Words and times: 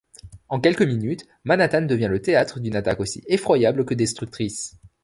En 0.49 0.59
quelques 0.59 0.81
minutes, 0.81 1.27
Manhattan 1.43 1.83
devient 1.83 2.07
le 2.09 2.23
théâtre 2.23 2.59
d'une 2.59 2.75
attaque 2.75 3.01
aussi 3.01 3.21
effroyable 3.27 3.85
que 3.85 3.93
destructrice. 3.93 4.79